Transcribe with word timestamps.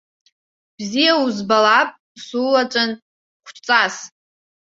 Бзиа 0.77 1.13
узбалап 1.23 1.89
сулаҵәан, 2.25 2.91
хәҷҵас. 3.45 3.95